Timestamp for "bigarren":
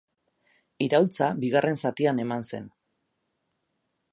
1.43-1.77